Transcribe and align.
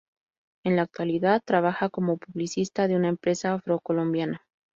En 0.65 0.77
la 0.77 0.81
actualidad, 0.81 1.43
trabaja 1.45 1.89
como 1.89 2.17
publicista 2.17 2.87
de 2.87 2.95
una 2.95 3.09
empresa 3.09 3.53
afrocolombiana. 3.53 4.41